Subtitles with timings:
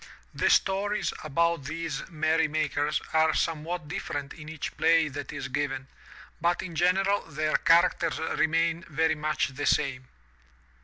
[0.33, 5.89] The stories about these merry makers are somewhat different in each play that is given,
[6.41, 10.07] but in general their characters remain very much the same.